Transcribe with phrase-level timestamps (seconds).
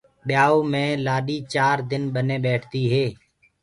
[0.27, 3.05] ٻيآئوٚ مي لآڏي چآر دن ٻني ٻيٺديٚ هي۔